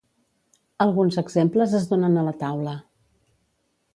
[0.85, 2.75] Alguns exemples es donen a la taula.